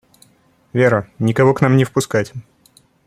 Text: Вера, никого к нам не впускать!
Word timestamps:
Вера, 0.73 1.07
никого 1.19 1.53
к 1.53 1.61
нам 1.61 1.77
не 1.77 1.83
впускать! 1.85 2.33